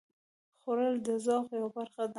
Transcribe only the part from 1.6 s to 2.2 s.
برخه ده